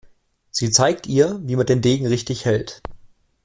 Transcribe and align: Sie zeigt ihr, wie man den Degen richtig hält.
Sie 0.49 0.71
zeigt 0.71 1.05
ihr, 1.05 1.39
wie 1.43 1.55
man 1.55 1.67
den 1.67 1.83
Degen 1.83 2.07
richtig 2.07 2.45
hält. 2.45 2.81